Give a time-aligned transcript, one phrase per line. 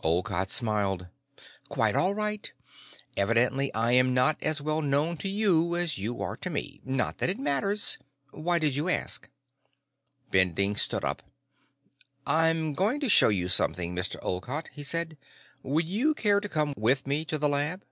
[0.00, 1.08] Olcott smiled.
[1.68, 2.50] "Quite all right.
[3.18, 6.80] Evidently I am not as well known to you as you are to me.
[6.86, 7.98] Not that it matters.
[8.30, 9.28] Why did you ask?"
[10.30, 11.22] Bending stood up.
[12.26, 14.16] "I'm going to show you something, Mr.
[14.22, 15.18] Olcott," he said.
[15.62, 17.84] "Would you care to come with me to the lab?"